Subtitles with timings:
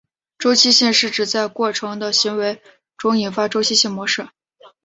[0.39, 2.59] 周期性是指在过程的行为
[2.97, 4.27] 中引发周期性模式。